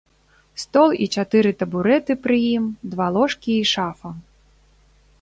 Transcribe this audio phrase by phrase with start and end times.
[0.61, 2.65] Стол і чатыры табурэты пры ім,
[2.95, 4.09] два ложкі і шафа.